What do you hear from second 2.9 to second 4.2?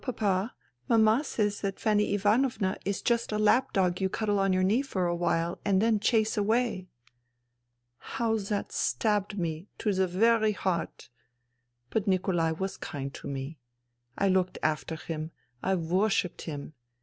just a lap dog you